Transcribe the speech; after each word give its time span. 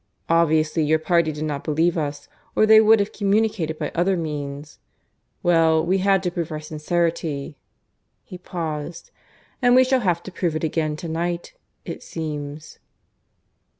Obviously 0.29 0.83
your 0.83 0.97
party 0.97 1.31
did 1.31 1.43
not 1.43 1.63
believe 1.63 1.95
us, 1.95 2.27
or 2.55 2.65
they 2.65 2.81
would 2.81 2.99
have 2.99 3.13
communicated 3.13 3.77
by 3.77 3.91
other 3.93 4.17
means. 4.17 4.79
Well, 5.43 5.85
we 5.85 5.99
had 5.99 6.23
to 6.23 6.31
prove 6.31 6.51
our 6.51 6.59
sincerity." 6.59 7.59
(He 8.23 8.39
paused). 8.39 9.11
"And 9.61 9.75
we 9.75 9.83
shall 9.83 9.99
have 9.99 10.23
to 10.23 10.31
prove 10.31 10.55
it 10.55 10.63
again 10.63 10.95
to 10.95 11.07
night, 11.07 11.53
it 11.85 12.01
seems." 12.01 12.79